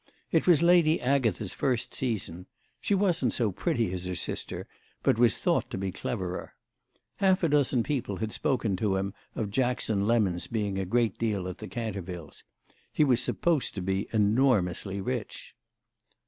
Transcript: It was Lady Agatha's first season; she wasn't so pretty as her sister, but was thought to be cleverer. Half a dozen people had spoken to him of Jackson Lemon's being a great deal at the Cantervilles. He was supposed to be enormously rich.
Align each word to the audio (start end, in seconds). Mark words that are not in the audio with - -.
It 0.31 0.47
was 0.47 0.63
Lady 0.63 0.99
Agatha's 0.99 1.53
first 1.53 1.93
season; 1.93 2.47
she 2.79 2.95
wasn't 2.95 3.33
so 3.33 3.51
pretty 3.51 3.93
as 3.93 4.05
her 4.05 4.15
sister, 4.15 4.67
but 5.03 5.19
was 5.19 5.37
thought 5.37 5.69
to 5.69 5.77
be 5.77 5.91
cleverer. 5.91 6.55
Half 7.17 7.43
a 7.43 7.49
dozen 7.49 7.83
people 7.83 8.17
had 8.17 8.31
spoken 8.31 8.75
to 8.77 8.95
him 8.95 9.13
of 9.35 9.51
Jackson 9.51 10.07
Lemon's 10.07 10.47
being 10.47 10.79
a 10.79 10.85
great 10.85 11.19
deal 11.19 11.47
at 11.47 11.59
the 11.59 11.67
Cantervilles. 11.67 12.43
He 12.91 13.03
was 13.03 13.21
supposed 13.21 13.75
to 13.75 13.81
be 13.83 14.07
enormously 14.11 14.99
rich. 15.01 15.53